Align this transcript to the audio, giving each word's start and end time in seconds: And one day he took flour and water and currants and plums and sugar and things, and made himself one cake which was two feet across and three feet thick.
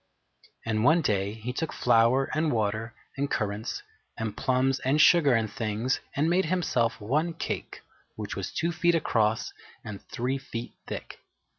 And 0.65 0.83
one 0.83 1.03
day 1.03 1.33
he 1.33 1.53
took 1.53 1.71
flour 1.71 2.31
and 2.33 2.51
water 2.51 2.95
and 3.17 3.29
currants 3.29 3.83
and 4.17 4.35
plums 4.35 4.79
and 4.79 4.99
sugar 4.99 5.35
and 5.35 5.47
things, 5.47 5.99
and 6.15 6.27
made 6.27 6.45
himself 6.45 6.99
one 6.99 7.33
cake 7.35 7.81
which 8.15 8.35
was 8.35 8.51
two 8.51 8.71
feet 8.71 8.95
across 8.95 9.53
and 9.85 10.01
three 10.09 10.39
feet 10.39 10.73
thick. 10.87 11.19